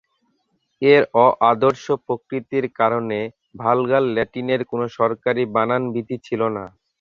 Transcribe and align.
এর 0.81 1.01
অ-আদর্শ 1.19 1.85
প্রকৃতির 2.05 2.65
কারণে, 2.79 3.19
ভালগার 3.59 4.03
ল্যাটিনের 4.15 4.61
কোন 4.71 4.81
সরকারি 4.97 5.43
বানানবিধি 5.55 6.17
ছিল 6.27 6.41
না। 6.57 6.65